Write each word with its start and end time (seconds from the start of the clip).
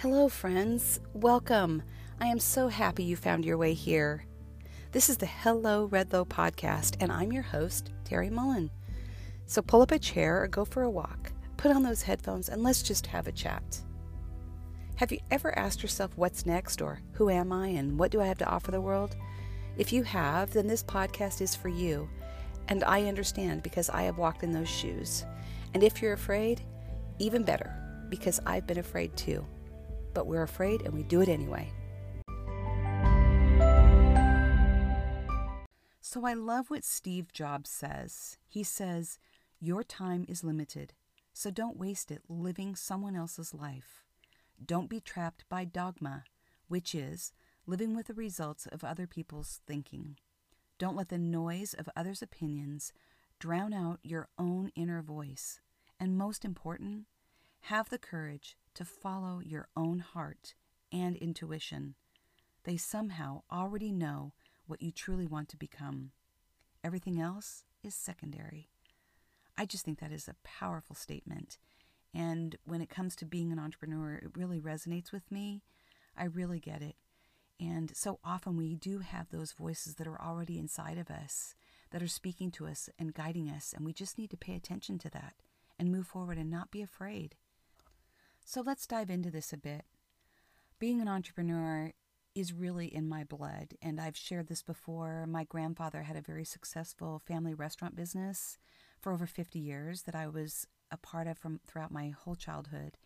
Hello, 0.00 0.30
friends. 0.30 0.98
Welcome. 1.12 1.82
I 2.22 2.28
am 2.28 2.38
so 2.38 2.68
happy 2.68 3.04
you 3.04 3.16
found 3.16 3.44
your 3.44 3.58
way 3.58 3.74
here. 3.74 4.24
This 4.92 5.10
is 5.10 5.18
the 5.18 5.26
Hello 5.26 5.90
Redlow 5.92 6.26
podcast, 6.26 6.96
and 7.00 7.12
I'm 7.12 7.34
your 7.34 7.42
host, 7.42 7.92
Terry 8.02 8.30
Mullen. 8.30 8.70
So 9.44 9.60
pull 9.60 9.82
up 9.82 9.90
a 9.90 9.98
chair 9.98 10.42
or 10.42 10.46
go 10.46 10.64
for 10.64 10.84
a 10.84 10.90
walk, 10.90 11.32
put 11.58 11.70
on 11.70 11.82
those 11.82 12.00
headphones, 12.00 12.48
and 12.48 12.62
let's 12.62 12.82
just 12.82 13.08
have 13.08 13.26
a 13.26 13.32
chat. 13.32 13.82
Have 14.94 15.12
you 15.12 15.18
ever 15.30 15.58
asked 15.58 15.82
yourself 15.82 16.16
what's 16.16 16.46
next, 16.46 16.80
or 16.80 17.02
who 17.12 17.28
am 17.28 17.52
I, 17.52 17.66
and 17.66 17.98
what 17.98 18.10
do 18.10 18.22
I 18.22 18.26
have 18.26 18.38
to 18.38 18.48
offer 18.48 18.70
the 18.70 18.80
world? 18.80 19.16
If 19.76 19.92
you 19.92 20.02
have, 20.04 20.50
then 20.50 20.66
this 20.66 20.82
podcast 20.82 21.42
is 21.42 21.54
for 21.54 21.68
you, 21.68 22.08
and 22.68 22.82
I 22.84 23.04
understand 23.04 23.62
because 23.62 23.90
I 23.90 24.04
have 24.04 24.16
walked 24.16 24.44
in 24.44 24.52
those 24.52 24.66
shoes. 24.66 25.26
And 25.74 25.82
if 25.82 26.00
you're 26.00 26.14
afraid, 26.14 26.62
even 27.18 27.42
better, 27.42 27.70
because 28.08 28.40
I've 28.46 28.66
been 28.66 28.78
afraid 28.78 29.14
too 29.14 29.44
but 30.14 30.26
we're 30.26 30.42
afraid 30.42 30.82
and 30.82 30.92
we 30.92 31.02
do 31.02 31.20
it 31.20 31.28
anyway. 31.28 31.72
So 36.00 36.26
I 36.26 36.34
love 36.34 36.70
what 36.70 36.84
Steve 36.84 37.32
Jobs 37.32 37.70
says. 37.70 38.36
He 38.48 38.64
says, 38.64 39.18
Your 39.60 39.84
time 39.84 40.26
is 40.28 40.42
limited, 40.42 40.92
so 41.32 41.50
don't 41.50 41.78
waste 41.78 42.10
it 42.10 42.22
living 42.28 42.74
someone 42.74 43.14
else's 43.14 43.54
life. 43.54 44.04
Don't 44.64 44.90
be 44.90 45.00
trapped 45.00 45.44
by 45.48 45.64
dogma, 45.64 46.24
which 46.66 46.94
is 46.94 47.32
living 47.66 47.94
with 47.94 48.08
the 48.08 48.14
results 48.14 48.66
of 48.66 48.82
other 48.82 49.06
people's 49.06 49.60
thinking. 49.66 50.16
Don't 50.78 50.96
let 50.96 51.10
the 51.10 51.18
noise 51.18 51.74
of 51.74 51.88
others' 51.94 52.22
opinions 52.22 52.92
drown 53.38 53.72
out 53.72 54.00
your 54.02 54.28
own 54.38 54.70
inner 54.74 55.02
voice. 55.02 55.60
And 56.00 56.18
most 56.18 56.44
important, 56.44 57.04
have 57.62 57.90
the 57.90 57.98
courage 57.98 58.56
to 58.74 58.84
follow 58.84 59.40
your 59.40 59.68
own 59.76 60.00
heart 60.00 60.54
and 60.92 61.16
intuition. 61.16 61.94
They 62.64 62.76
somehow 62.76 63.42
already 63.50 63.92
know 63.92 64.32
what 64.66 64.82
you 64.82 64.90
truly 64.90 65.26
want 65.26 65.48
to 65.50 65.56
become. 65.56 66.10
Everything 66.82 67.20
else 67.20 67.64
is 67.82 67.94
secondary. 67.94 68.68
I 69.56 69.66
just 69.66 69.84
think 69.84 70.00
that 70.00 70.12
is 70.12 70.28
a 70.28 70.36
powerful 70.42 70.96
statement. 70.96 71.58
And 72.14 72.56
when 72.64 72.80
it 72.80 72.88
comes 72.88 73.14
to 73.16 73.24
being 73.24 73.52
an 73.52 73.58
entrepreneur, 73.58 74.14
it 74.14 74.36
really 74.36 74.60
resonates 74.60 75.12
with 75.12 75.30
me. 75.30 75.62
I 76.16 76.24
really 76.24 76.58
get 76.58 76.82
it. 76.82 76.96
And 77.60 77.94
so 77.94 78.18
often 78.24 78.56
we 78.56 78.74
do 78.74 79.00
have 79.00 79.28
those 79.28 79.52
voices 79.52 79.96
that 79.96 80.06
are 80.06 80.20
already 80.20 80.58
inside 80.58 80.98
of 80.98 81.10
us 81.10 81.54
that 81.90 82.02
are 82.02 82.08
speaking 82.08 82.50
to 82.52 82.66
us 82.66 82.88
and 82.98 83.14
guiding 83.14 83.48
us. 83.48 83.74
And 83.76 83.84
we 83.84 83.92
just 83.92 84.16
need 84.16 84.30
to 84.30 84.36
pay 84.36 84.54
attention 84.54 84.98
to 85.00 85.10
that 85.10 85.34
and 85.78 85.92
move 85.92 86.06
forward 86.06 86.38
and 86.38 86.50
not 86.50 86.70
be 86.70 86.82
afraid. 86.82 87.36
So 88.50 88.62
let's 88.66 88.84
dive 88.84 89.10
into 89.10 89.30
this 89.30 89.52
a 89.52 89.56
bit. 89.56 89.84
Being 90.80 91.00
an 91.00 91.06
entrepreneur 91.06 91.92
is 92.34 92.52
really 92.52 92.92
in 92.92 93.08
my 93.08 93.22
blood, 93.22 93.74
and 93.80 94.00
I've 94.00 94.16
shared 94.16 94.48
this 94.48 94.60
before. 94.60 95.24
My 95.28 95.44
grandfather 95.44 96.02
had 96.02 96.16
a 96.16 96.20
very 96.20 96.44
successful 96.44 97.20
family 97.24 97.54
restaurant 97.54 97.94
business 97.94 98.58
for 99.00 99.12
over 99.12 99.24
50 99.24 99.60
years 99.60 100.02
that 100.02 100.16
I 100.16 100.26
was 100.26 100.66
a 100.90 100.96
part 100.96 101.28
of 101.28 101.38
from 101.38 101.60
throughout 101.64 101.92
my 101.92 102.08
whole 102.08 102.34
childhood. 102.34 102.96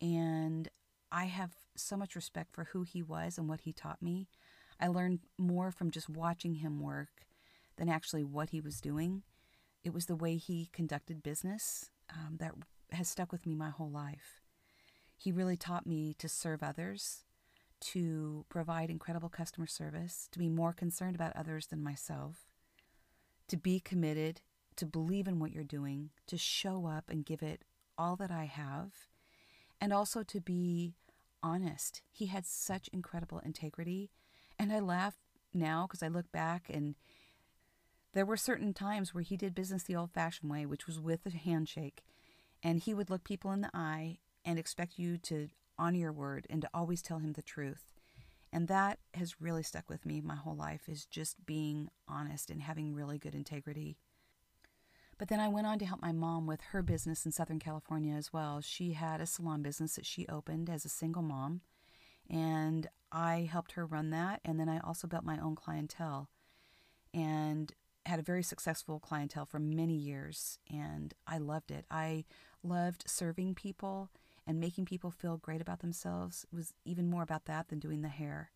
And 0.00 0.68
I 1.10 1.24
have 1.24 1.56
so 1.74 1.96
much 1.96 2.14
respect 2.14 2.54
for 2.54 2.68
who 2.70 2.84
he 2.84 3.02
was 3.02 3.36
and 3.36 3.48
what 3.48 3.62
he 3.62 3.72
taught 3.72 4.00
me. 4.00 4.28
I 4.78 4.86
learned 4.86 5.18
more 5.36 5.72
from 5.72 5.90
just 5.90 6.08
watching 6.08 6.54
him 6.54 6.78
work 6.78 7.26
than 7.78 7.88
actually 7.88 8.22
what 8.22 8.50
he 8.50 8.60
was 8.60 8.80
doing. 8.80 9.24
It 9.82 9.92
was 9.92 10.06
the 10.06 10.14
way 10.14 10.36
he 10.36 10.70
conducted 10.72 11.24
business 11.24 11.90
um, 12.10 12.36
that 12.36 12.54
has 12.92 13.08
stuck 13.08 13.32
with 13.32 13.44
me 13.44 13.56
my 13.56 13.70
whole 13.70 13.90
life. 13.90 14.37
He 15.18 15.32
really 15.32 15.56
taught 15.56 15.86
me 15.86 16.14
to 16.18 16.28
serve 16.28 16.62
others, 16.62 17.24
to 17.80 18.46
provide 18.48 18.88
incredible 18.88 19.28
customer 19.28 19.66
service, 19.66 20.28
to 20.32 20.38
be 20.38 20.48
more 20.48 20.72
concerned 20.72 21.16
about 21.16 21.36
others 21.36 21.66
than 21.66 21.82
myself, 21.82 22.46
to 23.48 23.56
be 23.56 23.80
committed, 23.80 24.40
to 24.76 24.86
believe 24.86 25.26
in 25.28 25.40
what 25.40 25.52
you're 25.52 25.64
doing, 25.64 26.10
to 26.28 26.38
show 26.38 26.86
up 26.86 27.10
and 27.10 27.26
give 27.26 27.42
it 27.42 27.64
all 27.98 28.14
that 28.16 28.30
I 28.30 28.44
have, 28.44 28.92
and 29.80 29.92
also 29.92 30.22
to 30.22 30.40
be 30.40 30.94
honest. 31.42 32.02
He 32.10 32.26
had 32.26 32.46
such 32.46 32.88
incredible 32.92 33.40
integrity. 33.40 34.10
And 34.58 34.72
I 34.72 34.80
laugh 34.80 35.16
now 35.54 35.86
because 35.86 36.02
I 36.02 36.08
look 36.08 36.30
back 36.32 36.66
and 36.68 36.94
there 38.12 38.26
were 38.26 38.36
certain 38.36 38.72
times 38.72 39.14
where 39.14 39.22
he 39.22 39.36
did 39.36 39.54
business 39.54 39.82
the 39.82 39.96
old 39.96 40.10
fashioned 40.10 40.50
way, 40.50 40.66
which 40.66 40.86
was 40.86 40.98
with 40.98 41.26
a 41.26 41.30
handshake. 41.30 42.02
And 42.62 42.80
he 42.80 42.94
would 42.94 43.10
look 43.10 43.24
people 43.24 43.52
in 43.52 43.60
the 43.60 43.70
eye 43.72 44.18
and 44.48 44.58
expect 44.58 44.98
you 44.98 45.18
to 45.18 45.50
honor 45.78 45.98
your 45.98 46.12
word 46.12 46.46
and 46.48 46.62
to 46.62 46.70
always 46.72 47.02
tell 47.02 47.18
him 47.18 47.34
the 47.34 47.42
truth. 47.42 47.92
And 48.50 48.66
that 48.68 48.98
has 49.12 49.42
really 49.42 49.62
stuck 49.62 49.90
with 49.90 50.06
me 50.06 50.22
my 50.22 50.36
whole 50.36 50.56
life 50.56 50.88
is 50.88 51.04
just 51.04 51.44
being 51.44 51.90
honest 52.08 52.48
and 52.48 52.62
having 52.62 52.94
really 52.94 53.18
good 53.18 53.34
integrity. 53.34 53.98
But 55.18 55.28
then 55.28 55.38
I 55.38 55.48
went 55.48 55.66
on 55.66 55.78
to 55.80 55.84
help 55.84 56.00
my 56.00 56.12
mom 56.12 56.46
with 56.46 56.62
her 56.70 56.80
business 56.80 57.26
in 57.26 57.32
Southern 57.32 57.58
California 57.58 58.14
as 58.14 58.32
well. 58.32 58.62
She 58.62 58.94
had 58.94 59.20
a 59.20 59.26
salon 59.26 59.60
business 59.60 59.96
that 59.96 60.06
she 60.06 60.26
opened 60.28 60.70
as 60.70 60.86
a 60.86 60.88
single 60.88 61.22
mom, 61.22 61.60
and 62.30 62.86
I 63.12 63.48
helped 63.52 63.72
her 63.72 63.84
run 63.84 64.08
that. 64.10 64.40
And 64.46 64.58
then 64.58 64.68
I 64.70 64.78
also 64.78 65.06
built 65.06 65.24
my 65.24 65.38
own 65.38 65.56
clientele 65.56 66.30
and 67.12 67.70
had 68.06 68.18
a 68.18 68.22
very 68.22 68.42
successful 68.42 68.98
clientele 68.98 69.44
for 69.44 69.58
many 69.58 69.94
years. 69.94 70.58
And 70.70 71.12
I 71.26 71.36
loved 71.36 71.70
it. 71.70 71.84
I 71.90 72.24
loved 72.62 73.04
serving 73.06 73.54
people 73.54 74.08
and 74.48 74.58
making 74.58 74.86
people 74.86 75.10
feel 75.10 75.36
great 75.36 75.60
about 75.60 75.80
themselves 75.80 76.46
was 76.50 76.72
even 76.86 77.10
more 77.10 77.22
about 77.22 77.44
that 77.44 77.68
than 77.68 77.78
doing 77.78 78.00
the 78.00 78.08
hair. 78.08 78.50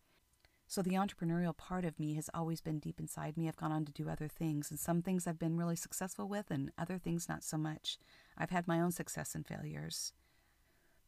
So 0.65 0.81
the 0.81 0.95
entrepreneurial 0.95 1.55
part 1.55 1.85
of 1.85 1.99
me 1.99 2.15
has 2.15 2.31
always 2.33 2.61
been 2.61 2.79
deep 2.79 2.99
inside 2.99 3.37
me. 3.37 3.47
I've 3.47 3.57
gone 3.57 3.71
on 3.71 3.85
to 3.85 3.91
do 3.91 4.09
other 4.09 4.27
things, 4.27 4.71
and 4.71 4.79
some 4.79 5.03
things 5.03 5.27
I've 5.27 5.37
been 5.37 5.55
really 5.55 5.75
successful 5.75 6.27
with, 6.27 6.49
and 6.49 6.71
other 6.79 6.97
things 6.97 7.29
not 7.29 7.43
so 7.43 7.57
much. 7.57 7.99
I've 8.35 8.49
had 8.49 8.67
my 8.67 8.81
own 8.81 8.91
success 8.91 9.35
and 9.35 9.45
failures. 9.45 10.13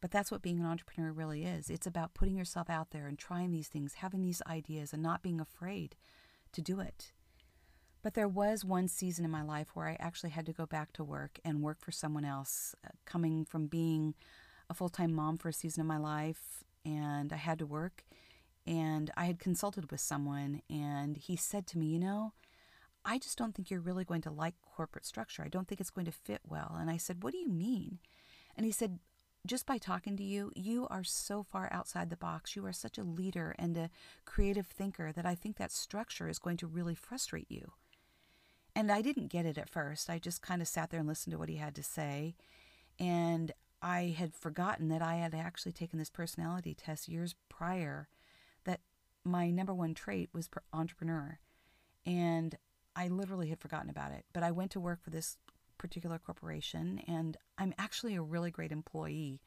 But 0.00 0.12
that's 0.12 0.30
what 0.30 0.42
being 0.42 0.60
an 0.60 0.66
entrepreneur 0.66 1.10
really 1.10 1.44
is. 1.44 1.68
It's 1.68 1.86
about 1.86 2.14
putting 2.14 2.36
yourself 2.36 2.70
out 2.70 2.90
there 2.92 3.08
and 3.08 3.18
trying 3.18 3.50
these 3.50 3.68
things, 3.68 3.94
having 3.94 4.22
these 4.22 4.42
ideas, 4.46 4.92
and 4.92 5.02
not 5.02 5.22
being 5.22 5.40
afraid 5.40 5.96
to 6.52 6.62
do 6.62 6.78
it. 6.78 7.12
But 8.02 8.14
there 8.14 8.28
was 8.28 8.64
one 8.64 8.86
season 8.86 9.24
in 9.24 9.32
my 9.32 9.42
life 9.42 9.68
where 9.74 9.88
I 9.88 9.96
actually 9.98 10.30
had 10.30 10.46
to 10.46 10.52
go 10.52 10.64
back 10.64 10.92
to 10.92 11.02
work 11.02 11.40
and 11.44 11.60
work 11.60 11.80
for 11.80 11.90
someone 11.90 12.24
else, 12.24 12.76
uh, 12.84 12.90
coming 13.04 13.44
from 13.44 13.66
being 13.66 14.14
a 14.68 14.74
full 14.74 14.88
time 14.88 15.12
mom 15.12 15.38
for 15.38 15.48
a 15.48 15.52
season 15.52 15.80
of 15.80 15.86
my 15.86 15.98
life, 15.98 16.64
and 16.84 17.32
I 17.32 17.36
had 17.36 17.58
to 17.60 17.66
work. 17.66 18.04
And 18.66 19.12
I 19.16 19.26
had 19.26 19.38
consulted 19.38 19.90
with 19.92 20.00
someone, 20.00 20.60
and 20.68 21.16
he 21.16 21.36
said 21.36 21.66
to 21.68 21.78
me, 21.78 21.86
You 21.86 22.00
know, 22.00 22.32
I 23.04 23.18
just 23.18 23.38
don't 23.38 23.54
think 23.54 23.70
you're 23.70 23.80
really 23.80 24.04
going 24.04 24.22
to 24.22 24.30
like 24.30 24.54
corporate 24.60 25.06
structure. 25.06 25.42
I 25.42 25.48
don't 25.48 25.68
think 25.68 25.80
it's 25.80 25.90
going 25.90 26.06
to 26.06 26.12
fit 26.12 26.40
well. 26.48 26.76
And 26.78 26.90
I 26.90 26.96
said, 26.96 27.22
What 27.22 27.32
do 27.32 27.38
you 27.38 27.48
mean? 27.48 27.98
And 28.56 28.66
he 28.66 28.72
said, 28.72 28.98
Just 29.46 29.66
by 29.66 29.78
talking 29.78 30.16
to 30.16 30.24
you, 30.24 30.50
you 30.56 30.88
are 30.88 31.04
so 31.04 31.44
far 31.44 31.68
outside 31.72 32.10
the 32.10 32.16
box. 32.16 32.56
You 32.56 32.66
are 32.66 32.72
such 32.72 32.98
a 32.98 33.04
leader 33.04 33.54
and 33.58 33.76
a 33.76 33.90
creative 34.24 34.66
thinker 34.66 35.12
that 35.12 35.26
I 35.26 35.36
think 35.36 35.56
that 35.56 35.70
structure 35.70 36.28
is 36.28 36.40
going 36.40 36.56
to 36.58 36.66
really 36.66 36.96
frustrate 36.96 37.50
you. 37.50 37.72
And 38.74 38.90
I 38.90 39.00
didn't 39.00 39.28
get 39.28 39.46
it 39.46 39.56
at 39.56 39.70
first. 39.70 40.10
I 40.10 40.18
just 40.18 40.42
kind 40.42 40.60
of 40.60 40.68
sat 40.68 40.90
there 40.90 41.00
and 41.00 41.08
listened 41.08 41.32
to 41.32 41.38
what 41.38 41.48
he 41.48 41.56
had 41.56 41.74
to 41.76 41.82
say. 41.82 42.34
And 42.98 43.52
I 43.86 44.16
had 44.18 44.34
forgotten 44.34 44.88
that 44.88 45.00
I 45.00 45.14
had 45.14 45.32
actually 45.32 45.70
taken 45.70 46.00
this 46.00 46.10
personality 46.10 46.74
test 46.74 47.06
years 47.06 47.36
prior, 47.48 48.08
that 48.64 48.80
my 49.24 49.48
number 49.48 49.72
one 49.72 49.94
trait 49.94 50.28
was 50.32 50.50
entrepreneur. 50.72 51.38
And 52.04 52.56
I 52.96 53.06
literally 53.06 53.48
had 53.48 53.60
forgotten 53.60 53.88
about 53.88 54.10
it. 54.10 54.24
But 54.32 54.42
I 54.42 54.50
went 54.50 54.72
to 54.72 54.80
work 54.80 55.04
for 55.04 55.10
this 55.10 55.38
particular 55.78 56.18
corporation, 56.18 57.00
and 57.06 57.36
I'm 57.58 57.74
actually 57.78 58.16
a 58.16 58.22
really 58.22 58.50
great 58.50 58.72
employee. 58.72 59.40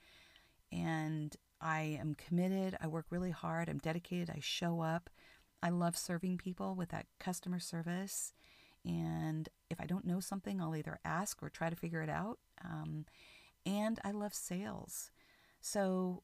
And 0.72 1.36
I 1.60 1.98
am 2.00 2.16
committed. 2.16 2.78
I 2.80 2.88
work 2.88 3.08
really 3.10 3.31
hard. 3.31 3.68
I'm 3.68 3.80
dedicated. 3.80 4.30
I 4.30 4.40
show 4.40 4.80
up. 4.80 5.10
I 5.62 5.68
love 5.68 5.98
serving 5.98 6.38
people 6.38 6.75
with 6.75 6.90
that 6.92 7.08
customer 7.19 7.60
service. 7.60 8.31
And 8.86 9.50
if 9.69 9.81
I 9.81 9.86
don't 9.86 10.06
know 10.06 10.22
something, 10.22 10.62
I'll 10.62 10.78
either 10.78 11.02
ask 11.04 11.44
or 11.44 11.50
try 11.50 11.69
to 11.69 11.75
figure 11.75 12.02
it 12.02 12.10
out. 12.10 12.40
Um, 12.64 13.04
and 13.66 14.00
I 14.04 14.12
love 14.12 14.34
sales. 14.34 15.12
So, 15.62 16.24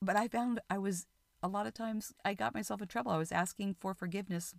but 0.00 0.16
I 0.16 0.28
found 0.28 0.60
I 0.68 0.78
was 0.78 1.06
a 1.42 1.48
lot 1.48 1.66
of 1.66 1.74
times 1.74 2.12
I 2.24 2.34
got 2.34 2.54
myself 2.54 2.82
in 2.82 2.88
trouble. 2.88 3.12
I 3.12 3.18
was 3.18 3.32
asking 3.32 3.76
for 3.80 3.94
forgiveness 3.94 4.54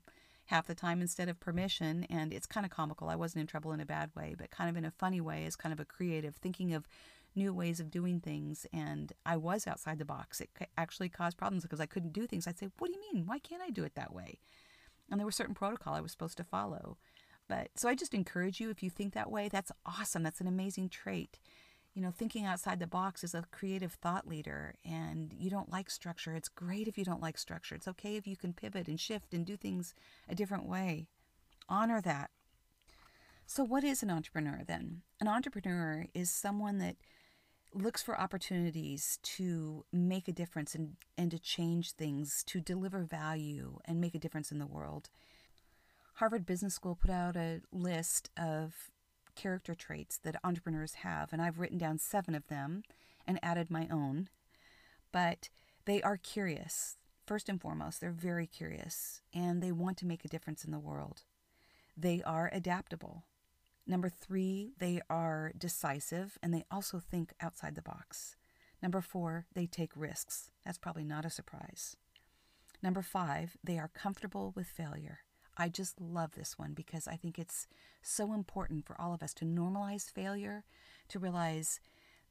half 0.46 0.68
the 0.68 0.76
time 0.76 1.02
instead 1.02 1.30
of 1.30 1.40
permission, 1.40 2.06
and 2.10 2.34
it's 2.34 2.46
kind 2.46 2.66
of 2.66 2.72
comical. 2.72 3.10
I 3.10 3.16
wasn't 3.16 3.42
in 3.42 3.48
trouble 3.48 3.72
in 3.72 3.80
a 3.80 3.86
bad 3.86 4.10
way, 4.16 4.36
but 4.38 4.52
kind 4.52 4.70
of 4.70 4.76
in 4.76 4.86
a 4.86 4.92
funny 4.92 5.22
way, 5.22 5.46
as 5.46 5.56
kind 5.56 5.72
of 5.72 5.80
a 5.80 5.86
creative, 5.86 6.36
thinking 6.36 6.74
of 6.74 6.88
new 7.36 7.54
ways 7.54 7.80
of 7.80 7.92
doing 7.92 8.20
things. 8.20 8.66
And 8.74 9.14
I 9.26 9.38
was 9.38 9.68
outside 9.68 10.00
the 10.00 10.06
box. 10.06 10.42
It 10.42 10.50
actually 10.78 11.10
caused 11.10 11.38
problems 11.38 11.64
because 11.64 11.80
I 11.80 11.86
couldn't 11.86 12.14
do 12.14 12.28
things. 12.28 12.48
I'd 12.48 12.60
say, 12.60 12.70
What 12.78 12.88
do 12.88 12.94
you 12.94 13.14
mean? 13.14 13.26
Why 13.26 13.40
can't 13.40 13.62
I 13.62 13.70
do 13.70 13.84
it 13.84 13.96
that 13.96 14.14
way? 14.14 14.40
And 15.10 15.20
there 15.20 15.26
was 15.26 15.36
certain 15.36 15.56
protocol 15.56 15.94
I 15.94 16.02
was 16.02 16.12
supposed 16.12 16.38
to 16.38 16.44
follow. 16.44 16.98
But 17.48 17.70
so 17.76 17.90
I 17.90 17.96
just 17.96 18.14
encourage 18.14 18.60
you 18.60 18.70
if 18.70 18.82
you 18.82 18.90
think 18.90 19.14
that 19.14 19.32
way, 19.32 19.50
that's 19.50 19.72
awesome. 19.86 20.24
That's 20.24 20.42
an 20.42 20.48
amazing 20.48 20.90
trait 20.90 21.40
you 21.94 22.02
know, 22.02 22.12
thinking 22.12 22.46
outside 22.46 22.80
the 22.80 22.88
box 22.88 23.24
as 23.24 23.34
a 23.34 23.44
creative 23.52 23.94
thought 23.94 24.28
leader 24.28 24.76
and 24.86 25.34
you 25.38 25.50
don't 25.50 25.72
like 25.72 25.90
structure. 25.90 26.34
It's 26.34 26.48
great 26.48 26.88
if 26.88 26.98
you 26.98 27.04
don't 27.04 27.22
like 27.22 27.38
structure. 27.38 27.76
It's 27.76 27.88
okay 27.88 28.16
if 28.16 28.26
you 28.26 28.38
can 28.38 28.54
pivot 28.54 28.88
and 28.88 29.00
shift 29.00 29.34
and 29.34 29.46
do 29.46 29.58
things 29.58 29.94
a 30.30 30.36
different 30.36 30.66
way. 30.66 31.08
Honor 31.68 32.02
that. 32.02 32.32
So, 33.46 33.64
what 33.64 33.84
is 33.84 34.02
an 34.02 34.10
entrepreneur 34.10 34.62
then? 34.66 35.02
An 35.20 35.28
entrepreneur 35.28 36.06
is 36.14 36.30
someone 36.30 36.78
that 36.78 36.96
looks 37.74 38.02
for 38.02 38.20
opportunities 38.20 39.20
to 39.24 39.86
make 39.92 40.28
a 40.28 40.34
difference 40.34 40.76
and, 40.76 40.96
and 41.18 41.32
to 41.32 41.40
change 41.40 41.92
things, 41.92 42.44
to 42.48 42.62
deliver 42.62 43.04
value 43.04 43.80
and 43.86 44.00
make 44.00 44.16
a 44.16 44.20
difference 44.20 44.52
in 44.52 44.60
the 44.60 44.68
world. 44.68 45.10
Harvard 46.16 46.46
Business 46.46 46.76
School 46.76 46.96
put 46.96 47.10
out 47.10 47.36
a 47.36 47.62
list 47.72 48.30
of 48.38 48.92
character 49.42 49.74
traits 49.74 50.20
that 50.20 50.40
entrepreneurs 50.44 50.94
have, 50.96 51.34
and 51.34 51.42
I've 51.42 51.60
written 51.60 51.78
down 51.78 51.98
seven 51.98 52.36
of 52.36 52.48
them 52.48 52.84
and 53.26 53.40
added 53.42 53.72
my 53.72 53.88
own. 53.92 54.30
But 55.12 55.50
they 55.86 56.02
are 56.04 56.18
curious. 56.18 56.98
First 57.26 57.50
and 57.50 57.60
foremost, 57.60 58.02
they're 58.02 58.12
very 58.12 58.46
curious 58.46 59.22
and 59.34 59.62
they 59.62 59.72
want 59.72 59.98
to 59.98 60.06
make 60.06 60.24
a 60.24 60.28
difference 60.28 60.64
in 60.64 60.72
the 60.72 60.80
world. 60.80 61.24
They 61.98 62.22
are 62.24 62.50
adaptable. 62.54 63.24
Number 63.88 64.10
three, 64.10 64.74
they 64.80 65.02
are 65.10 65.52
decisive 65.58 66.38
and 66.44 66.54
they 66.54 66.66
also 66.70 67.00
think 67.00 67.34
outside 67.42 67.76
the 67.76 67.82
box. 67.82 68.36
Number 68.82 69.02
four, 69.02 69.46
they 69.54 69.66
take 69.66 69.92
risks. 69.96 70.52
That's 70.66 70.78
probably 70.78 71.04
not 71.04 71.26
a 71.26 71.30
surprise. 71.30 71.96
Number 72.84 73.02
five, 73.02 73.58
they 73.64 73.78
are 73.78 73.92
comfortable 73.94 74.54
with 74.56 74.68
failure. 74.68 75.20
I 75.58 75.70
just 75.70 76.00
love 76.00 76.32
this 76.34 76.58
one 76.58 76.74
because 76.74 77.08
I 77.08 77.16
think 77.16 77.38
it's 77.38 77.68
so 78.02 78.34
important 78.34 78.86
for 78.86 79.00
all 79.00 79.14
of 79.14 79.22
us 79.22 79.34
to 79.36 79.46
normalize 79.46 80.12
failure, 80.12 80.64
to 81.10 81.20
realize 81.20 81.80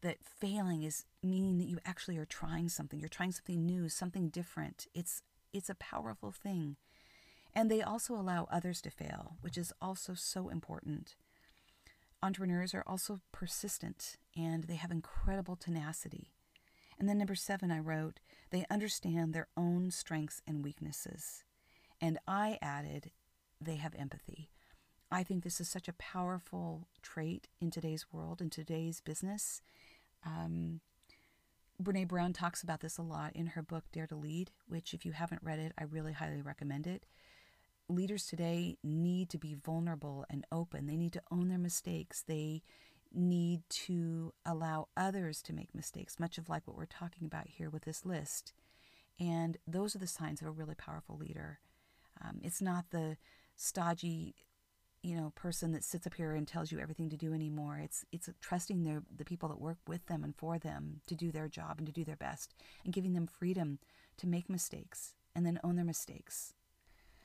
that 0.02 0.22
failing 0.22 0.82
is 0.82 1.04
meaning 1.22 1.58
that 1.58 1.68
you 1.68 1.78
actually 1.84 2.16
are 2.16 2.24
trying 2.24 2.68
something. 2.68 2.98
You're 2.98 3.08
trying 3.08 3.32
something 3.32 3.64
new, 3.64 3.88
something 3.88 4.28
different. 4.28 4.86
It's 4.94 5.22
it's 5.52 5.70
a 5.70 5.74
powerful 5.74 6.30
thing. 6.30 6.76
And 7.54 7.70
they 7.70 7.82
also 7.82 8.14
allow 8.14 8.46
others 8.50 8.80
to 8.82 8.90
fail, 8.90 9.36
which 9.40 9.58
is 9.58 9.72
also 9.82 10.14
so 10.14 10.48
important. 10.48 11.16
Entrepreneurs 12.22 12.74
are 12.74 12.84
also 12.86 13.20
persistent 13.32 14.16
and 14.36 14.64
they 14.64 14.76
have 14.76 14.92
incredible 14.92 15.56
tenacity. 15.56 16.30
And 16.98 17.08
then 17.08 17.18
number 17.18 17.34
7 17.34 17.70
I 17.72 17.78
wrote, 17.78 18.20
they 18.50 18.66
understand 18.70 19.32
their 19.32 19.48
own 19.56 19.90
strengths 19.90 20.42
and 20.46 20.62
weaknesses. 20.62 21.42
And 22.00 22.18
I 22.26 22.58
added, 22.62 23.10
they 23.60 23.76
have 23.76 23.94
empathy. 23.94 24.50
I 25.12 25.22
think 25.22 25.42
this 25.42 25.60
is 25.60 25.68
such 25.68 25.88
a 25.88 25.92
powerful 25.94 26.86
trait 27.02 27.48
in 27.60 27.70
today's 27.70 28.06
world, 28.12 28.40
in 28.40 28.48
today's 28.48 29.00
business. 29.00 29.60
Um, 30.24 30.80
Brene 31.82 32.08
Brown 32.08 32.32
talks 32.32 32.62
about 32.62 32.80
this 32.80 32.98
a 32.98 33.02
lot 33.02 33.34
in 33.34 33.48
her 33.48 33.62
book, 33.62 33.84
Dare 33.92 34.06
to 34.06 34.16
Lead, 34.16 34.50
which, 34.68 34.94
if 34.94 35.04
you 35.04 35.12
haven't 35.12 35.42
read 35.42 35.58
it, 35.58 35.72
I 35.78 35.84
really 35.84 36.12
highly 36.12 36.42
recommend 36.42 36.86
it. 36.86 37.06
Leaders 37.88 38.26
today 38.26 38.76
need 38.84 39.30
to 39.30 39.38
be 39.38 39.54
vulnerable 39.54 40.24
and 40.30 40.46
open. 40.52 40.86
They 40.86 40.96
need 40.96 41.12
to 41.14 41.22
own 41.30 41.48
their 41.48 41.58
mistakes. 41.58 42.22
They 42.22 42.62
need 43.12 43.62
to 43.68 44.32
allow 44.46 44.88
others 44.96 45.42
to 45.42 45.52
make 45.52 45.74
mistakes, 45.74 46.20
much 46.20 46.38
of 46.38 46.48
like 46.48 46.68
what 46.68 46.76
we're 46.76 46.86
talking 46.86 47.26
about 47.26 47.48
here 47.48 47.68
with 47.68 47.82
this 47.82 48.06
list. 48.06 48.52
And 49.18 49.56
those 49.66 49.96
are 49.96 49.98
the 49.98 50.06
signs 50.06 50.40
of 50.40 50.46
a 50.46 50.52
really 50.52 50.76
powerful 50.76 51.16
leader. 51.16 51.58
Um, 52.24 52.40
it's 52.42 52.60
not 52.60 52.86
the 52.90 53.16
stodgy, 53.56 54.34
you 55.02 55.16
know, 55.16 55.32
person 55.34 55.72
that 55.72 55.84
sits 55.84 56.06
up 56.06 56.14
here 56.14 56.34
and 56.34 56.46
tells 56.46 56.70
you 56.70 56.78
everything 56.78 57.10
to 57.10 57.16
do 57.16 57.32
anymore. 57.32 57.80
It's 57.82 58.04
it's 58.12 58.28
trusting 58.40 58.84
their 58.84 59.02
the 59.14 59.24
people 59.24 59.48
that 59.48 59.60
work 59.60 59.78
with 59.86 60.06
them 60.06 60.24
and 60.24 60.36
for 60.36 60.58
them 60.58 61.00
to 61.06 61.14
do 61.14 61.30
their 61.30 61.48
job 61.48 61.76
and 61.78 61.86
to 61.86 61.92
do 61.92 62.04
their 62.04 62.16
best, 62.16 62.54
and 62.84 62.92
giving 62.92 63.14
them 63.14 63.26
freedom 63.26 63.78
to 64.18 64.26
make 64.26 64.50
mistakes 64.50 65.14
and 65.34 65.46
then 65.46 65.60
own 65.64 65.76
their 65.76 65.84
mistakes. 65.84 66.54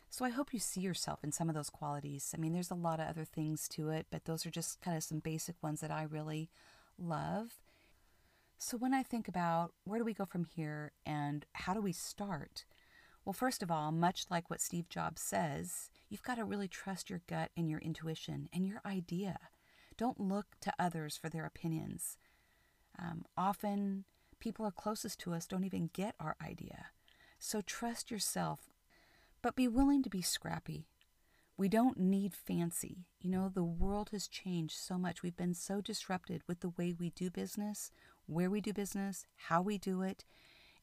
So 0.09 0.23
I 0.23 0.29
hope 0.29 0.53
you 0.53 0.59
see 0.59 0.79
yourself 0.79 1.23
in 1.23 1.33
some 1.33 1.49
of 1.49 1.55
those 1.55 1.69
qualities. 1.69 2.33
I 2.33 2.39
mean, 2.39 2.53
there's 2.53 2.71
a 2.71 2.75
lot 2.75 3.01
of 3.01 3.07
other 3.07 3.25
things 3.25 3.67
to 3.69 3.89
it, 3.89 4.05
but 4.09 4.23
those 4.23 4.45
are 4.45 4.51
just 4.51 4.79
kind 4.79 4.95
of 4.95 5.03
some 5.03 5.19
basic 5.19 5.61
ones 5.61 5.81
that 5.81 5.91
I 5.91 6.03
really 6.03 6.49
love. 6.97 7.55
So 8.57 8.77
when 8.77 8.93
I 8.93 9.03
think 9.03 9.27
about 9.27 9.73
where 9.83 9.99
do 9.99 10.05
we 10.05 10.13
go 10.13 10.23
from 10.23 10.45
here 10.45 10.93
and 11.05 11.45
how 11.53 11.73
do 11.73 11.81
we 11.81 11.91
start? 11.91 12.63
Well, 13.25 13.33
first 13.33 13.63
of 13.63 13.71
all, 13.71 13.91
much 13.91 14.25
like 14.29 14.49
what 14.51 14.61
Steve 14.61 14.87
Jobs 14.87 15.21
says, 15.21 15.89
you've 16.09 16.21
got 16.21 16.35
to 16.35 16.45
really 16.45 16.67
trust 16.67 17.09
your 17.09 17.21
gut 17.27 17.49
and 17.57 17.67
your 17.67 17.79
intuition 17.79 18.47
and 18.53 18.67
your 18.67 18.81
idea. 18.85 19.39
Don't 19.97 20.19
look 20.19 20.45
to 20.61 20.73
others 20.77 21.17
for 21.17 21.27
their 21.27 21.45
opinions. 21.45 22.17
Um, 22.99 23.25
often, 23.35 24.05
people 24.39 24.65
are 24.65 24.71
closest 24.71 25.19
to 25.21 25.33
us 25.33 25.47
don't 25.47 25.63
even 25.63 25.89
get 25.91 26.13
our 26.19 26.35
idea. 26.39 26.87
So 27.39 27.61
trust 27.61 28.11
yourself, 28.11 28.69
but 29.41 29.55
be 29.55 29.67
willing 29.67 30.03
to 30.03 30.09
be 30.09 30.21
scrappy. 30.21 30.87
We 31.57 31.67
don't 31.67 31.97
need 31.97 32.33
fancy. 32.35 33.05
You 33.19 33.31
know, 33.31 33.49
the 33.49 33.63
world 33.63 34.09
has 34.11 34.27
changed 34.27 34.75
so 34.77 34.97
much. 34.97 35.23
We've 35.23 35.37
been 35.37 35.53
so 35.53 35.81
disrupted 35.81 36.43
with 36.47 36.59
the 36.59 36.73
way 36.77 36.93
we 36.93 37.09
do 37.09 37.31
business, 37.31 37.91
where 38.27 38.49
we 38.49 38.61
do 38.61 38.73
business, 38.73 39.25
how 39.35 39.61
we 39.61 39.77
do 39.77 40.01
it. 40.01 40.25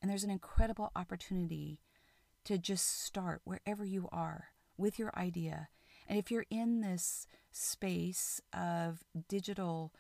And 0.01 0.11
there's 0.11 0.25
an 0.25 0.31
incredible 0.31 0.91
opportunity 0.97 1.79
to 2.45 2.59
just 2.59 3.03
start 3.05 3.41
wherever 3.45 3.85
you 3.85 4.09
are 4.13 4.49
with 4.77 4.99
your 4.99 5.13
idea. 5.17 5.69
And 6.09 6.19
if 6.19 6.31
you're 6.31 6.47
in 6.51 6.81
this 6.81 7.27
space 7.53 8.41
of 8.53 9.05
digital, 9.29 9.93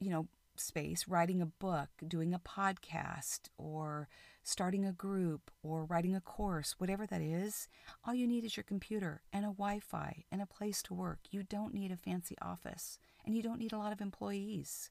you 0.00 0.10
know, 0.10 0.28
space, 0.56 1.06
writing 1.06 1.40
a 1.40 1.46
book, 1.46 1.88
doing 2.06 2.34
a 2.34 2.38
podcast, 2.38 3.48
or 3.56 4.08
starting 4.42 4.84
a 4.84 4.92
group, 4.92 5.50
or 5.62 5.84
writing 5.84 6.16
a 6.16 6.20
course, 6.20 6.74
whatever 6.78 7.06
that 7.06 7.20
is, 7.20 7.68
all 8.04 8.14
you 8.14 8.26
need 8.26 8.44
is 8.44 8.56
your 8.56 8.64
computer 8.64 9.22
and 9.32 9.44
a 9.44 9.48
Wi 9.48 9.78
Fi 9.78 10.24
and 10.32 10.42
a 10.42 10.46
place 10.46 10.82
to 10.84 10.94
work. 10.94 11.20
You 11.30 11.42
don't 11.42 11.74
need 11.74 11.92
a 11.92 11.96
fancy 11.96 12.36
office 12.42 12.98
and 13.24 13.36
you 13.36 13.42
don't 13.42 13.60
need 13.60 13.72
a 13.72 13.78
lot 13.78 13.92
of 13.92 14.00
employees. 14.00 14.90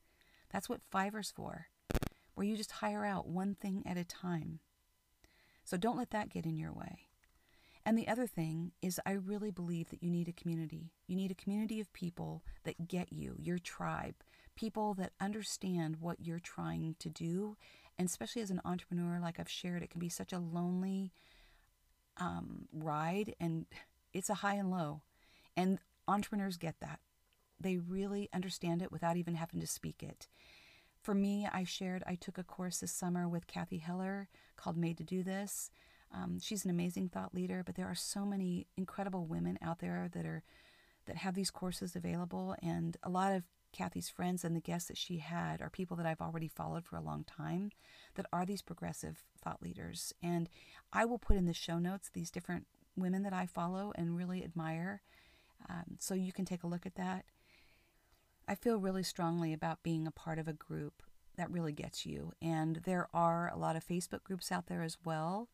That's 0.52 0.70
what 0.70 0.82
Fiverr's 0.94 1.32
for, 1.32 1.68
where 2.36 2.48
you 2.48 2.56
just 2.56 2.72
hire 2.72 3.04
out 3.04 3.28
one 3.28 3.56
thing 3.56 3.84
at 3.86 3.98
a 3.98 4.06
time. 4.06 4.60
So 5.68 5.76
don't 5.76 5.98
let 5.98 6.12
that 6.12 6.30
get 6.30 6.46
in 6.46 6.56
your 6.56 6.72
way. 6.72 7.10
And 7.86 7.98
the 7.98 8.08
other 8.08 8.26
thing 8.26 8.72
is, 8.82 9.02
I 9.06 9.12
really 9.12 9.52
believe 9.52 9.90
that 9.90 10.02
you 10.02 10.10
need 10.10 10.30
a 10.30 10.32
community. 10.32 10.94
You 11.08 11.18
need 11.18 11.30
a 11.30 11.36
community 11.36 11.82
of 11.82 11.92
people 11.92 12.42
that 12.64 12.88
get 12.88 13.12
you, 13.12 13.36
your 13.38 13.60
tribe, 13.60 14.16
people 14.56 14.94
that 14.94 15.12
understand 15.20 15.98
what 16.00 16.22
you're 16.22 16.40
trying 16.40 16.96
to 17.00 17.10
do. 17.10 17.58
And 18.00 18.08
especially 18.08 18.42
as 18.42 18.50
an 18.50 18.62
entrepreneur, 18.64 19.20
like 19.20 19.42
I've 19.42 19.50
shared, 19.50 19.84
it 19.84 19.90
can 19.90 20.00
be 20.00 20.08
such 20.08 20.32
a 20.32 20.40
lonely 20.40 21.12
um, 22.16 22.70
ride, 22.72 23.36
and 23.38 23.66
it's 24.14 24.30
a 24.30 24.36
high 24.36 24.56
and 24.56 24.72
low. 24.72 25.02
And 25.58 25.80
entrepreneurs 26.08 26.56
get 26.56 26.80
that. 26.80 27.02
They 27.60 27.76
really 27.76 28.30
understand 28.34 28.82
it 28.82 28.92
without 28.92 29.18
even 29.18 29.36
having 29.36 29.60
to 29.60 29.68
speak 29.68 30.02
it. 30.02 30.30
For 31.08 31.16
me, 31.16 31.48
I 31.50 31.64
shared, 31.64 32.04
I 32.06 32.16
took 32.16 32.38
a 32.38 32.44
course 32.44 32.80
this 32.80 32.92
summer 32.92 33.30
with 33.30 33.48
Cathy 33.48 33.78
Heller 33.78 34.28
called 34.58 34.76
Made 34.76 34.98
to 34.98 35.06
Do 35.06 35.24
This. 35.24 35.72
Um, 36.14 36.38
she's 36.38 36.66
an 36.66 36.70
amazing 36.70 37.08
thought 37.08 37.34
leader, 37.34 37.64
but 37.66 37.76
there 37.76 37.88
are 37.88 37.96
so 37.96 38.26
many 38.26 38.68
incredible 38.76 39.26
women 39.26 39.58
out 39.62 39.80
there 39.80 40.10
that 40.12 40.26
are 40.26 40.44
that 41.06 41.16
have 41.16 41.34
these 41.34 41.50
courses 41.50 41.96
available, 41.96 42.58
and 42.62 42.98
a 43.04 43.10
lot 43.10 43.34
of 43.34 43.44
Cathy's 43.72 44.10
friends 44.10 44.44
and 44.44 44.54
the 44.54 44.60
guests 44.60 44.90
that 44.90 44.98
she 44.98 45.20
had 45.20 45.62
are 45.62 45.70
people 45.70 45.96
that 45.96 46.06
I've 46.06 46.20
already 46.20 46.50
followed 46.50 46.84
for 46.84 46.98
a 46.98 47.02
long 47.02 47.24
time 47.24 47.72
that 48.16 48.26
are 48.34 48.46
these 48.46 48.62
progressive 48.62 49.24
thought 49.42 49.64
leaders. 49.64 50.12
And 50.22 50.50
I 50.92 51.06
will 51.06 51.20
put 51.20 51.38
in 51.38 51.46
the 51.46 51.54
show 51.54 51.80
notes 51.80 52.10
these 52.10 52.32
different 52.32 52.68
women 52.98 53.24
that 53.24 53.32
I 53.32 53.46
follow 53.46 53.94
and 53.96 54.18
really 54.18 54.44
admire. 54.44 55.02
Um, 55.70 55.96
so 56.00 56.16
you 56.16 56.34
can 56.34 56.44
take 56.44 56.64
a 56.64 56.68
look 56.68 56.86
at 56.86 56.96
that. 56.96 57.24
I 58.48 58.56
feel 58.56 58.80
really 58.80 59.04
strongly 59.04 59.52
about 59.54 59.84
being 59.84 60.08
a 60.08 60.12
part 60.12 60.40
of 60.40 60.48
a 60.48 60.54
group 60.54 61.04
that 61.36 61.52
really 61.52 61.74
gets 61.74 62.06
you. 62.06 62.32
And 62.42 62.78
there 62.86 63.10
are 63.14 63.52
a 63.54 63.58
lot 63.58 63.76
of 63.76 63.86
Facebook 63.86 64.24
groups 64.24 64.52
out 64.52 64.68
there 64.68 64.84
as 64.84 64.98
well 65.04 65.50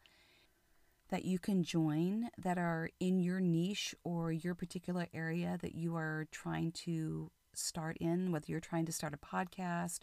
that 1.10 1.26
you 1.26 1.38
can 1.38 1.64
join 1.64 2.30
that 2.38 2.58
are 2.58 2.90
in 3.00 3.20
your 3.20 3.40
niche 3.40 3.94
or 4.04 4.32
your 4.32 4.56
particular 4.56 5.08
area 5.14 5.58
that 5.62 5.76
you 5.76 5.96
are 5.96 6.28
trying 6.32 6.72
to 6.72 7.30
start 7.54 7.98
in, 7.98 8.32
whether 8.32 8.46
you're 8.48 8.60
trying 8.60 8.86
to 8.86 8.92
start 8.92 9.14
a 9.14 9.18
podcast, 9.18 10.00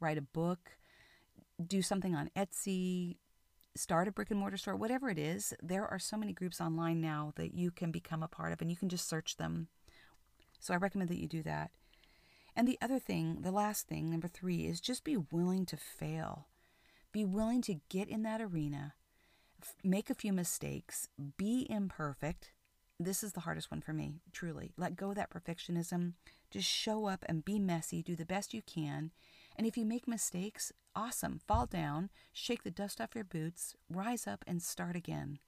write 0.00 0.18
a 0.18 0.22
book, 0.22 0.78
do 1.64 1.82
something 1.82 2.14
on 2.14 2.30
Etsy, 2.36 3.16
start 3.76 4.08
a 4.08 4.12
brick 4.12 4.30
and 4.30 4.40
mortar 4.40 4.56
store, 4.56 4.74
whatever 4.74 5.08
it 5.10 5.18
is. 5.18 5.54
There 5.62 5.86
are 5.86 5.98
so 5.98 6.16
many 6.16 6.32
groups 6.32 6.60
online 6.60 7.00
now 7.00 7.32
that 7.36 7.54
you 7.54 7.70
can 7.70 7.92
become 7.92 8.22
a 8.22 8.28
part 8.28 8.52
of 8.52 8.60
and 8.60 8.70
you 8.70 8.76
can 8.76 8.88
just 8.88 9.08
search 9.08 9.36
them. 9.36 9.68
So 10.60 10.74
I 10.74 10.78
recommend 10.78 11.10
that 11.10 11.20
you 11.20 11.28
do 11.28 11.42
that. 11.44 11.70
And 12.58 12.66
the 12.66 12.78
other 12.82 12.98
thing, 12.98 13.42
the 13.42 13.52
last 13.52 13.86
thing, 13.86 14.10
number 14.10 14.26
three, 14.26 14.66
is 14.66 14.80
just 14.80 15.04
be 15.04 15.16
willing 15.16 15.64
to 15.66 15.76
fail. 15.76 16.48
Be 17.12 17.24
willing 17.24 17.62
to 17.62 17.80
get 17.88 18.08
in 18.08 18.24
that 18.24 18.40
arena, 18.40 18.94
f- 19.62 19.76
make 19.84 20.10
a 20.10 20.14
few 20.14 20.32
mistakes, 20.32 21.06
be 21.36 21.68
imperfect. 21.70 22.50
This 22.98 23.22
is 23.22 23.32
the 23.32 23.42
hardest 23.42 23.70
one 23.70 23.80
for 23.80 23.92
me, 23.92 24.14
truly. 24.32 24.72
Let 24.76 24.96
go 24.96 25.10
of 25.10 25.14
that 25.14 25.30
perfectionism. 25.30 26.14
Just 26.50 26.68
show 26.68 27.06
up 27.06 27.24
and 27.28 27.44
be 27.44 27.60
messy, 27.60 28.02
do 28.02 28.16
the 28.16 28.26
best 28.26 28.52
you 28.52 28.62
can, 28.62 29.12
And 29.58 29.66
if 29.66 29.76
you 29.76 29.84
make 29.84 30.06
mistakes, 30.06 30.72
awesome. 30.94 31.40
Fall 31.46 31.66
down, 31.66 32.10
shake 32.32 32.62
the 32.62 32.70
dust 32.70 33.00
off 33.00 33.14
your 33.14 33.24
boots, 33.24 33.74
rise 33.90 34.26
up, 34.26 34.44
and 34.46 34.62
start 34.62 34.94
again. 34.96 35.40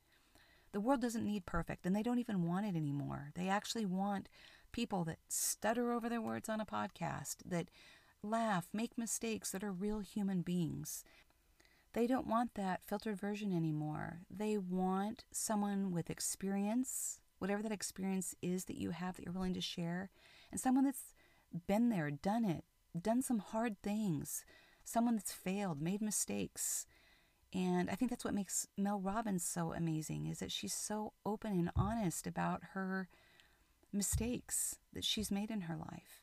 The 0.73 0.81
world 0.81 1.01
doesn't 1.01 1.25
need 1.25 1.47
perfect, 1.47 1.87
and 1.87 1.95
they 1.95 2.03
don't 2.03 2.19
even 2.19 2.47
want 2.47 2.67
it 2.67 2.77
anymore. 2.77 3.31
They 3.35 3.49
actually 3.49 3.87
want 3.87 4.29
people 4.73 5.05
that 5.05 5.19
stutter 5.29 5.93
over 5.93 6.09
their 6.09 6.21
words 6.21 6.49
on 6.49 6.61
a 6.61 6.67
podcast, 6.67 7.37
that 7.45 7.71
laugh, 8.23 8.69
make 8.73 8.99
mistakes, 8.99 9.51
that 9.51 9.65
are 9.65 9.73
real 9.73 10.01
human 10.01 10.43
beings. 10.43 11.05
They 11.93 12.07
don't 12.07 12.27
want 12.27 12.55
that 12.55 12.85
filtered 12.87 13.19
version 13.19 13.53
anymore. 13.53 14.21
They 14.31 14.59
want 14.59 15.25
someone 15.33 15.91
with 15.91 16.11
experience, 16.11 17.21
whatever 17.39 17.63
that 17.63 17.73
experience 17.73 18.35
is 18.43 18.67
that 18.67 18.79
you 18.79 18.91
have 18.91 19.17
that 19.17 19.25
you're 19.25 19.35
willing 19.35 19.55
to 19.55 19.61
share, 19.61 20.11
and 20.53 20.61
someone 20.61 20.85
that's 20.85 21.15
been 21.67 21.89
there, 21.89 22.11
done 22.11 22.45
it, 22.45 22.65
done 23.01 23.23
some 23.23 23.39
hard 23.39 23.83
things, 23.83 24.45
someone 24.85 25.17
that's 25.17 25.33
failed, 25.33 25.81
made 25.81 26.01
mistakes. 26.01 26.87
And 27.53 27.91
I 27.91 27.95
think 27.95 28.11
that's 28.11 28.25
what 28.25 28.35
makes 28.35 28.69
Mel 28.79 29.01
Robbins 29.01 29.45
so 29.45 29.73
amazing 29.73 30.27
is 30.27 30.39
that 30.39 30.53
she's 30.53 30.75
so 30.75 31.15
open 31.27 31.53
and 31.53 31.71
honest 31.75 32.27
about 32.27 32.63
her 32.75 33.09
mistakes 33.93 34.79
that 34.93 35.05
she's 35.05 35.31
made 35.31 35.51
in 35.51 35.63
her 35.63 35.77
life. 35.77 36.23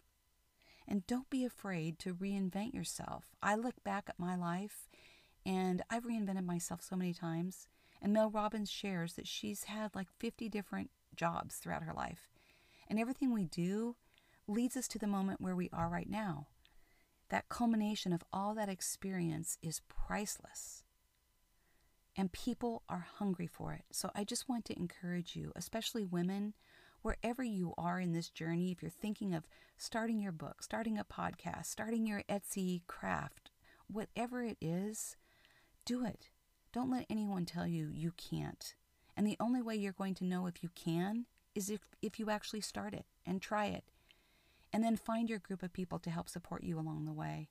And 0.87 1.05
don't 1.05 1.29
be 1.29 1.43
afraid 1.43 1.99
to 1.99 2.15
reinvent 2.15 2.73
yourself. 2.73 3.35
I 3.41 3.55
look 3.55 3.83
back 3.83 4.05
at 4.07 4.19
my 4.19 4.35
life 4.35 4.87
and 5.45 5.81
I've 5.89 6.05
reinvented 6.05 6.45
myself 6.45 6.81
so 6.81 6.95
many 6.95 7.13
times. 7.13 7.67
And 8.01 8.13
Mel 8.13 8.29
Robbins 8.29 8.69
shares 8.69 9.13
that 9.13 9.27
she's 9.27 9.65
had 9.65 9.95
like 9.95 10.07
50 10.19 10.49
different 10.49 10.91
jobs 11.15 11.55
throughout 11.55 11.83
her 11.83 11.93
life. 11.93 12.29
And 12.89 12.99
everything 12.99 13.33
we 13.33 13.45
do 13.45 13.95
leads 14.47 14.77
us 14.77 14.87
to 14.89 14.99
the 14.99 15.07
moment 15.07 15.41
where 15.41 15.55
we 15.55 15.69
are 15.73 15.89
right 15.89 16.09
now. 16.09 16.47
That 17.29 17.49
culmination 17.49 18.13
of 18.13 18.23
all 18.31 18.55
that 18.55 18.69
experience 18.69 19.57
is 19.61 19.81
priceless. 19.89 20.83
And 22.15 22.31
people 22.31 22.83
are 22.87 23.07
hungry 23.17 23.47
for 23.47 23.73
it. 23.73 23.83
So 23.91 24.09
I 24.15 24.23
just 24.23 24.47
want 24.47 24.65
to 24.65 24.77
encourage 24.77 25.35
you, 25.35 25.51
especially 25.55 26.05
women, 26.05 26.53
wherever 27.07 27.41
you 27.41 27.73
are 27.77 28.01
in 28.01 28.11
this 28.11 28.27
journey, 28.27 28.69
if 28.69 28.81
you're 28.81 28.91
thinking 28.91 29.33
of 29.33 29.47
starting 29.77 30.19
your 30.19 30.33
book, 30.33 30.61
starting 30.61 30.97
a 30.97 31.05
podcast, 31.05 31.67
starting 31.67 32.05
your 32.05 32.21
Etsy 32.27 32.81
craft, 32.85 33.49
whatever 33.89 34.43
it 34.43 34.57
is, 34.59 35.15
do 35.85 36.03
it. 36.03 36.27
Don't 36.73 36.91
let 36.91 37.05
anyone 37.09 37.45
tell 37.45 37.65
you 37.65 37.87
you 37.93 38.11
can't. 38.17 38.75
And 39.15 39.25
the 39.25 39.37
only 39.39 39.61
way 39.61 39.73
you're 39.73 39.93
going 39.93 40.15
to 40.15 40.25
know 40.25 40.47
if 40.47 40.61
you 40.61 40.67
can 40.75 41.27
is 41.55 41.69
if, 41.69 41.79
if 42.01 42.19
you 42.19 42.29
actually 42.29 42.59
start 42.59 42.93
it 42.93 43.05
and 43.25 43.41
try 43.41 43.67
it 43.67 43.85
and 44.73 44.83
then 44.83 44.97
find 44.97 45.29
your 45.29 45.39
group 45.39 45.63
of 45.63 45.71
people 45.71 45.99
to 45.99 46.09
help 46.09 46.27
support 46.27 46.61
you 46.61 46.77
along 46.77 47.05
the 47.05 47.13
way. 47.13 47.47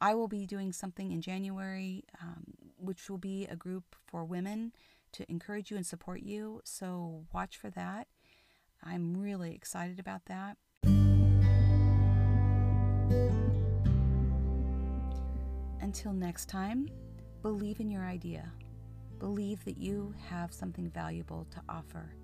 I 0.00 0.14
will 0.14 0.28
be 0.28 0.46
doing 0.46 0.72
something 0.72 1.10
in 1.10 1.20
January, 1.20 2.04
um, 2.22 2.44
which 2.76 3.10
will 3.10 3.18
be 3.18 3.48
a 3.50 3.56
group 3.56 3.96
for 4.06 4.24
women 4.24 4.72
to 5.14 5.28
encourage 5.28 5.72
you 5.72 5.76
and 5.76 5.84
support 5.84 6.22
you. 6.22 6.60
So 6.62 7.24
watch 7.32 7.56
for 7.56 7.70
that. 7.70 8.06
I'm 8.84 9.16
really 9.16 9.54
excited 9.54 9.98
about 9.98 10.26
that. 10.26 10.56
Until 15.80 16.12
next 16.12 16.48
time, 16.48 16.88
believe 17.42 17.80
in 17.80 17.90
your 17.90 18.04
idea. 18.04 18.50
Believe 19.18 19.64
that 19.64 19.78
you 19.78 20.12
have 20.28 20.52
something 20.52 20.90
valuable 20.90 21.46
to 21.50 21.60
offer. 21.68 22.14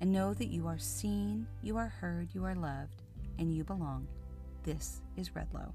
And 0.00 0.12
know 0.12 0.34
that 0.34 0.48
you 0.48 0.66
are 0.66 0.78
seen, 0.78 1.46
you 1.62 1.76
are 1.76 1.88
heard, 1.88 2.28
you 2.34 2.44
are 2.44 2.54
loved, 2.54 3.02
and 3.38 3.52
you 3.52 3.64
belong. 3.64 4.06
This 4.62 5.00
is 5.16 5.30
Redlow. 5.30 5.72